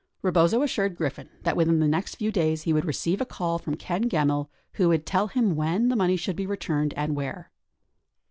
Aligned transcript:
Rebozo 0.23 0.63
assured 0.63 0.95
Griffin 0.95 1.29
that 1.43 1.55
within 1.55 1.77
the 1.79 1.87
next 1.87 2.15
few 2.15 2.31
days 2.31 2.63
he 2.63 2.73
would 2.73 2.85
receive 2.85 3.21
a 3.21 3.23
call 3.25 3.59
from 3.59 3.75
Ken 3.75 4.09
Gemmill 4.09 4.49
who 4.73 4.89
would 4.89 5.05
tell 5.05 5.27
him 5.27 5.55
when 5.55 5.89
the 5.89 5.95
money 5.95 6.15
should 6.15 6.35
be 6.35 6.47
returned 6.47 6.95
and 6.97 7.15
where. 7.15 7.51